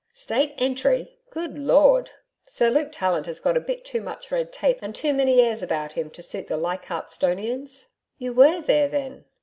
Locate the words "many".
5.13-5.39